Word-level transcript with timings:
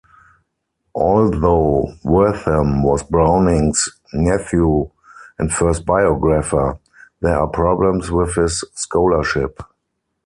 Although 0.95 1.93
Wortham 2.03 2.81
was 2.81 3.03
Browning's 3.03 3.99
nephew 4.11 4.89
and 5.37 5.53
first 5.53 5.85
biographer, 5.85 6.79
there 7.19 7.37
are 7.37 7.45
problems 7.47 8.09
with 8.09 8.33
his 8.33 8.63
scholarship. 8.73 9.59